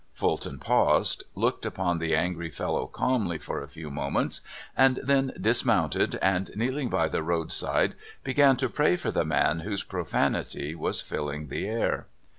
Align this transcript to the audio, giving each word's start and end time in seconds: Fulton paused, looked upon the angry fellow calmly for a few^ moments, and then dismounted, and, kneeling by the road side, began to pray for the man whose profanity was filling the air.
Fulton 0.13 0.57
paused, 0.57 1.25
looked 1.35 1.63
upon 1.63 1.99
the 1.99 2.15
angry 2.15 2.49
fellow 2.49 2.87
calmly 2.87 3.37
for 3.37 3.61
a 3.61 3.67
few^ 3.67 3.91
moments, 3.91 4.41
and 4.75 4.99
then 5.03 5.31
dismounted, 5.39 6.17
and, 6.23 6.49
kneeling 6.55 6.89
by 6.89 7.07
the 7.07 7.21
road 7.21 7.51
side, 7.51 7.93
began 8.23 8.55
to 8.57 8.67
pray 8.67 8.95
for 8.95 9.11
the 9.11 9.23
man 9.23 9.59
whose 9.59 9.83
profanity 9.83 10.73
was 10.73 11.03
filling 11.03 11.49
the 11.49 11.67
air. 11.67 12.07